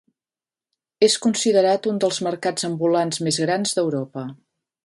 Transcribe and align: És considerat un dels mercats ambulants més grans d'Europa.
És 1.07 1.17
considerat 1.25 1.87
un 1.93 2.01
dels 2.05 2.21
mercats 2.31 2.69
ambulants 2.71 3.25
més 3.29 3.41
grans 3.47 3.77
d'Europa. 3.81 4.29